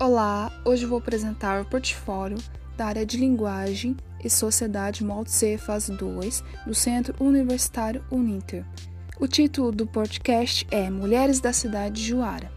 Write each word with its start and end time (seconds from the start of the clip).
Olá, 0.00 0.52
hoje 0.64 0.86
vou 0.86 0.98
apresentar 0.98 1.60
o 1.60 1.64
portfólio 1.64 2.38
da 2.76 2.86
área 2.86 3.04
de 3.04 3.16
Linguagem 3.16 3.96
e 4.22 4.30
Sociedade 4.30 5.04
C 5.26 5.58
Fase 5.58 5.90
2 5.90 6.44
do 6.64 6.72
Centro 6.72 7.16
Universitário 7.18 8.04
Uninter. 8.08 8.64
O 9.18 9.26
título 9.26 9.72
do 9.72 9.88
podcast 9.88 10.64
é 10.70 10.88
Mulheres 10.88 11.40
da 11.40 11.52
Cidade 11.52 12.00
de 12.00 12.10
Juara. 12.10 12.52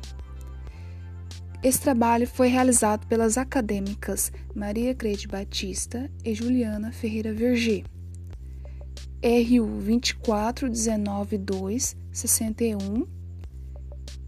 Esse 1.64 1.82
trabalho 1.82 2.28
foi 2.28 2.48
realizado 2.48 3.08
pelas 3.08 3.40
acadêmicas 3.40 4.32
Maria 4.54 4.94
Creide 4.94 5.28
Batista 5.28 6.12
e 6.24 6.36
Juliana 6.36 6.92
Ferreira 6.92 7.34
Verger. 7.34 7.86
RU 9.24 9.82
24192 9.82 11.98
61 12.12 13.21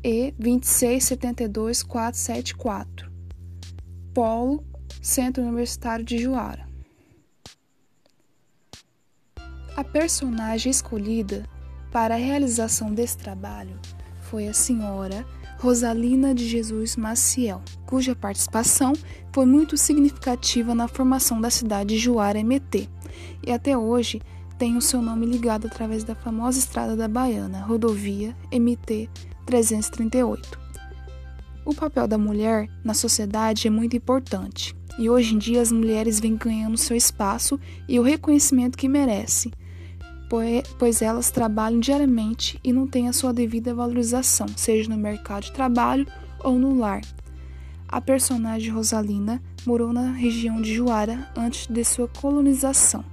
e 0.04 0.34
2672474. 0.40 3.12
Polo 4.14 4.64
Centro 5.02 5.42
Universitário 5.44 6.06
de 6.06 6.18
Juara. 6.18 6.68
A 9.76 9.84
personagem 9.84 10.70
escolhida 10.70 11.50
para 11.92 12.14
a 12.16 12.18
realização 12.18 12.94
desse 12.94 13.18
trabalho 13.18 13.80
foi 14.22 14.48
a 14.48 14.54
senhora 14.54 15.26
Rosalina 15.60 16.36
de 16.36 16.48
Jesus 16.48 16.96
Maciel, 16.96 17.62
cuja 17.86 18.16
participação 18.16 18.94
foi 19.32 19.46
muito 19.46 19.78
significativa 19.78 20.76
na 20.76 20.88
formação 20.88 21.40
da 21.40 21.50
cidade 21.50 21.96
de 21.96 22.00
Juara 22.00 22.44
MT 22.44 22.90
e 23.42 23.52
até 23.52 23.78
hoje 23.78 24.22
tem 24.58 24.78
o 24.78 24.82
seu 24.82 25.02
nome 25.02 25.26
ligado 25.26 25.68
através 25.68 26.04
da 26.04 26.16
famosa 26.16 26.60
Estrada 26.60 26.96
da 26.96 27.08
Baiana, 27.08 27.62
rodovia 27.62 28.36
MT 28.52 29.10
338. 29.46 30.60
O 31.66 31.74
papel 31.74 32.08
da 32.08 32.18
mulher 32.18 32.70
na 32.84 32.94
sociedade 32.94 33.68
é 33.68 33.70
muito 33.70 33.96
importante 33.96 34.76
e 34.98 35.10
hoje 35.10 35.34
em 35.34 35.38
dia 35.38 35.62
as 35.62 35.72
mulheres 35.72 36.20
vêm 36.20 36.36
ganhando 36.36 36.78
seu 36.78 36.96
espaço 36.96 37.60
e 37.88 38.00
o 38.00 38.04
reconhecimento 38.04 38.78
que 38.78 38.90
merecem, 38.90 39.52
pois 40.78 41.02
elas 41.02 41.32
trabalham 41.32 41.80
diariamente 41.80 42.60
e 42.64 42.74
não 42.74 42.88
têm 42.88 43.08
a 43.08 43.14
sua 43.14 43.34
devida 43.34 43.74
valorização, 43.74 44.48
seja 44.56 44.90
no 44.90 44.98
mercado 44.98 45.44
de 45.44 45.54
trabalho 45.54 46.06
ou 46.44 46.60
no 46.60 46.78
lar. 46.78 47.02
A 47.88 48.02
personagem 48.02 48.72
Rosalina 48.72 49.42
morou 49.66 49.94
na 49.94 50.12
região 50.12 50.62
de 50.62 50.74
Juara 50.74 51.32
antes 51.36 51.68
de 51.68 51.84
sua 51.84 52.08
colonização. 52.08 53.06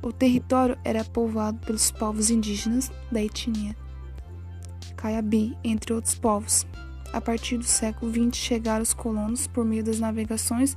O 0.00 0.12
território 0.12 0.78
era 0.84 1.04
povoado 1.04 1.58
pelos 1.58 1.90
povos 1.90 2.30
indígenas 2.30 2.90
da 3.10 3.22
etnia 3.22 3.76
Caiabi, 5.02 5.58
entre 5.64 5.92
outros 5.92 6.14
povos. 6.14 6.64
A 7.12 7.20
partir 7.20 7.58
do 7.58 7.64
século 7.64 8.12
XX 8.12 8.36
chegaram 8.36 8.84
os 8.84 8.94
colonos 8.94 9.48
por 9.48 9.64
meio 9.64 9.82
das 9.82 9.98
navegações 9.98 10.76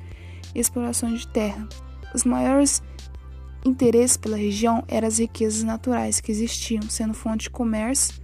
e 0.54 0.60
explorações 0.60 1.22
de 1.22 1.28
terra. 1.28 1.70
Os 2.12 2.24
maiores 2.24 2.82
interesses 3.64 4.18
pela 4.18 4.36
região 4.36 4.84
eram 4.88 5.08
as 5.08 5.20
riquezas 5.20 5.62
naturais 5.62 6.20
que 6.20 6.32
existiam, 6.32 6.82
sendo 6.90 7.14
fonte 7.14 7.44
de 7.44 7.50
comércio, 7.52 8.20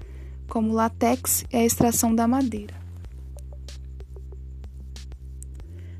como 0.49 0.73
látex 0.73 1.45
e 1.51 1.55
a 1.55 1.63
extração 1.63 2.15
da 2.15 2.27
madeira. 2.27 2.73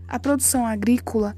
A 0.07 0.17
produção 0.17 0.65
agrícola 0.65 1.37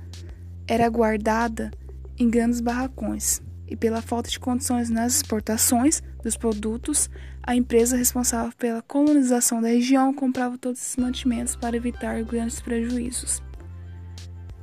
era 0.65 0.87
guardada 0.87 1.69
em 2.17 2.29
grandes 2.29 2.61
barracões 2.61 3.41
e 3.67 3.75
pela 3.75 4.01
falta 4.01 4.29
de 4.29 4.39
condições 4.39 4.89
nas 4.89 5.15
exportações 5.15 6.01
dos 6.23 6.37
produtos, 6.37 7.09
a 7.41 7.55
empresa 7.55 7.97
responsável 7.97 8.53
pela 8.57 8.81
colonização 8.81 9.61
da 9.61 9.67
região 9.67 10.13
comprava 10.13 10.57
todos 10.57 10.79
esses 10.79 10.97
mantimentos 10.97 11.55
para 11.55 11.75
evitar 11.75 12.21
grandes 12.23 12.61
prejuízos. 12.61 13.41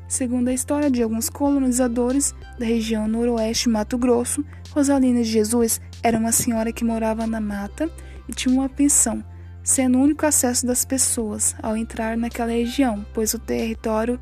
Segundo 0.08 0.48
a 0.48 0.52
história 0.52 0.90
de 0.90 1.02
alguns 1.02 1.28
colonizadores 1.28 2.34
da 2.58 2.66
região 2.66 3.06
noroeste 3.06 3.68
Mato 3.68 3.96
Grosso, 3.96 4.44
Rosalina 4.70 5.22
de 5.22 5.30
Jesus 5.30 5.80
era 6.02 6.18
uma 6.18 6.32
senhora 6.32 6.72
que 6.72 6.84
morava 6.84 7.26
na 7.26 7.40
mata 7.40 7.88
e 8.28 8.32
tinha 8.32 8.52
uma 8.54 8.68
pensão, 8.68 9.24
sendo 9.62 9.98
o 9.98 10.02
único 10.02 10.26
acesso 10.26 10.66
das 10.66 10.84
pessoas 10.84 11.54
ao 11.62 11.76
entrar 11.76 12.16
naquela 12.16 12.50
região, 12.50 13.04
pois 13.14 13.34
o 13.34 13.38
território 13.38 14.18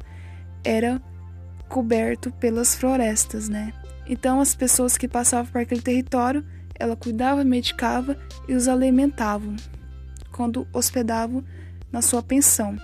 era 0.64 1.00
coberto 1.68 2.30
pelas 2.32 2.74
florestas, 2.74 3.48
né? 3.48 3.72
Então, 4.08 4.40
as 4.40 4.54
pessoas 4.54 4.96
que 4.96 5.06
passavam 5.06 5.52
por 5.52 5.60
aquele 5.60 5.82
território, 5.82 6.44
ela 6.74 6.96
cuidava, 6.96 7.44
medicava 7.44 8.16
e 8.48 8.54
os 8.54 8.66
alimentavam 8.66 9.54
quando 10.32 10.66
hospedavam 10.72 11.44
na 11.92 12.00
sua 12.00 12.22
pensão. 12.22 12.76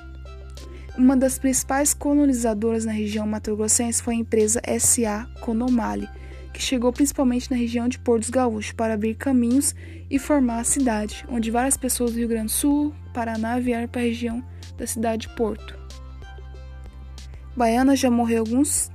Uma 0.96 1.16
das 1.16 1.38
principais 1.38 1.94
colonizadoras 1.94 2.84
na 2.84 2.92
região 2.92 3.26
mato-grossense 3.26 4.02
foi 4.02 4.14
a 4.14 4.18
empresa 4.18 4.60
SA 4.78 5.28
Conomali, 5.40 6.08
que 6.52 6.62
chegou 6.62 6.92
principalmente 6.92 7.50
na 7.50 7.56
região 7.56 7.88
de 7.88 7.98
Portos 7.98 8.30
Gaúchos 8.30 8.72
para 8.72 8.94
abrir 8.94 9.14
caminhos 9.14 9.74
e 10.08 10.18
formar 10.18 10.60
a 10.60 10.64
cidade, 10.64 11.24
onde 11.28 11.50
várias 11.50 11.76
pessoas 11.76 12.12
do 12.12 12.18
Rio 12.18 12.28
Grande 12.28 12.46
do 12.46 12.52
Sul, 12.52 12.94
Paraná 13.12 13.58
vieram 13.58 13.88
para 13.88 14.02
a 14.02 14.04
região 14.04 14.44
da 14.76 14.86
cidade 14.86 15.26
de 15.26 15.34
Porto. 15.34 15.76
Baiana 17.56 17.96
já 17.96 18.10
morreu 18.10 18.40
alguns 18.40 18.90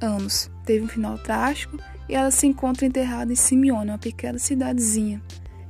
anos. 0.00 0.50
Teve 0.64 0.84
um 0.84 0.88
final 0.88 1.18
trágico 1.18 1.78
e 2.08 2.14
ela 2.14 2.30
se 2.30 2.46
encontra 2.46 2.86
enterrada 2.86 3.32
em 3.32 3.36
Simeone, 3.36 3.90
uma 3.90 3.98
pequena 3.98 4.38
cidadezinha. 4.38 5.22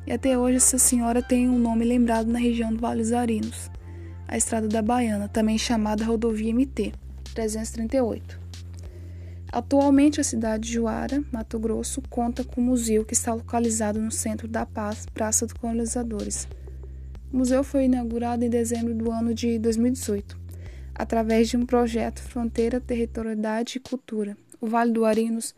E 0.07 0.13
até 0.13 0.39
hoje 0.39 0.57
essa 0.57 0.79
senhora 0.79 1.23
tem 1.23 1.49
um 1.49 1.59
nome 1.59 1.85
lembrado 1.85 2.27
na 2.29 2.39
região 2.39 2.73
do 2.73 2.81
Vale 2.81 3.03
dos 3.03 3.13
Arinos, 3.13 3.71
a 4.27 4.37
Estrada 4.37 4.67
da 4.67 4.81
Baiana, 4.81 5.29
também 5.29 5.59
chamada 5.59 6.05
Rodovia 6.05 6.53
MT 6.53 6.93
338. 7.35 8.41
Atualmente 9.53 10.21
a 10.21 10.25
cidade 10.25 10.69
de 10.69 10.75
Juara, 10.75 11.23
Mato 11.31 11.59
Grosso, 11.59 12.01
conta 12.09 12.45
com 12.45 12.61
um 12.61 12.65
museu 12.65 13.05
que 13.05 13.15
está 13.15 13.35
localizado 13.35 14.01
no 14.01 14.11
centro 14.11 14.47
da 14.49 14.65
Paz, 14.65 15.07
Praça 15.13 15.45
dos 15.45 15.53
Colonizadores. 15.53 16.49
O 17.33 17.37
museu 17.37 17.63
foi 17.63 17.85
inaugurado 17.85 18.45
em 18.45 18.51
dezembro 18.51 18.95
do 18.95 19.11
ano 19.11 19.35
de 19.35 19.59
2018 19.59 20.40
através 21.01 21.49
de 21.49 21.57
um 21.57 21.65
projeto 21.65 22.21
Fronteira, 22.21 22.79
Territorialidade 22.79 23.79
e 23.79 23.81
Cultura, 23.81 24.37
o 24.61 24.67
Vale 24.67 24.93
do 24.93 25.07
Arinos, 25.07 25.55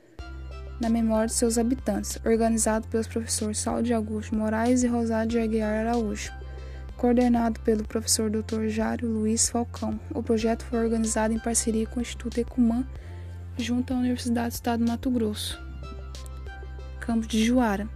na 0.81 0.89
memória 0.89 1.27
de 1.27 1.33
seus 1.33 1.59
habitantes, 1.59 2.17
organizado 2.25 2.87
pelos 2.87 3.09
professores 3.09 3.59
Saulo 3.59 3.83
de 3.83 3.93
Augusto 3.93 4.37
Moraes 4.37 4.85
e 4.85 4.87
Rosário 4.87 5.31
de 5.31 5.41
Aguiar 5.41 5.85
Araújo. 5.85 6.33
Coordenado 6.97 7.59
pelo 7.61 7.83
professor 7.83 8.31
Dr. 8.31 8.69
Jário 8.69 9.09
Luiz 9.09 9.49
Falcão, 9.49 9.99
o 10.15 10.23
projeto 10.23 10.65
foi 10.65 10.79
organizado 10.79 11.35
em 11.35 11.41
parceria 11.41 11.87
com 11.87 11.99
o 11.99 12.03
Instituto 12.03 12.39
Ecumã, 12.39 12.87
junto 13.59 13.93
à 13.93 13.97
Universidade 13.97 14.51
do 14.51 14.55
Estado 14.55 14.85
do 14.85 14.89
Mato 14.89 15.11
Grosso. 15.11 15.61
Campo 17.01 17.27
de 17.27 17.45
Juara. 17.45 17.89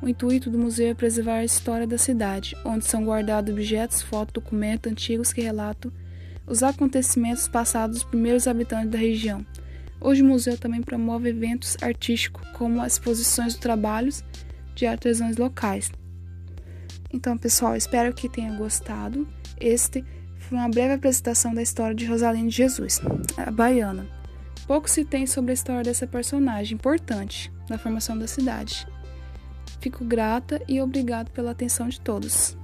O 0.00 0.08
intuito 0.08 0.48
do 0.48 0.58
museu 0.58 0.90
é 0.90 0.94
preservar 0.94 1.38
a 1.38 1.44
história 1.44 1.86
da 1.86 1.98
cidade, 1.98 2.56
onde 2.64 2.84
são 2.84 3.04
guardados 3.04 3.52
objetos, 3.52 4.02
fotos, 4.02 4.34
documentos 4.34 4.90
antigos 4.90 5.32
que 5.32 5.40
relatam 5.40 5.92
os 6.46 6.62
acontecimentos 6.62 7.48
passados 7.48 7.98
dos 7.98 8.04
primeiros 8.04 8.46
habitantes 8.46 8.90
da 8.90 8.98
região. 8.98 9.44
Hoje 10.00 10.22
o 10.22 10.26
museu 10.26 10.58
também 10.58 10.82
promove 10.82 11.28
eventos 11.28 11.76
artísticos, 11.80 12.46
como 12.54 12.84
exposições 12.84 13.54
de 13.54 13.60
trabalhos 13.60 14.24
de 14.74 14.86
artesãos 14.86 15.36
locais. 15.36 15.92
Então, 17.12 17.36
pessoal, 17.36 17.76
espero 17.76 18.12
que 18.12 18.28
tenha 18.28 18.56
gostado. 18.56 19.28
Este 19.60 20.04
foi 20.38 20.58
uma 20.58 20.68
breve 20.68 20.94
apresentação 20.94 21.54
da 21.54 21.62
história 21.62 21.94
de 21.94 22.06
Rosalina 22.06 22.48
de 22.48 22.56
Jesus, 22.56 23.00
a 23.36 23.50
baiana. 23.50 24.06
Pouco 24.66 24.88
se 24.88 25.04
tem 25.04 25.26
sobre 25.26 25.50
a 25.50 25.54
história 25.54 25.82
dessa 25.82 26.06
personagem 26.06 26.74
importante 26.74 27.52
na 27.68 27.78
formação 27.78 28.18
da 28.18 28.26
cidade. 28.26 28.86
Fico 29.80 30.04
grata 30.04 30.62
e 30.68 30.80
obrigado 30.80 31.30
pela 31.30 31.50
atenção 31.50 31.88
de 31.88 32.00
todos. 32.00 32.56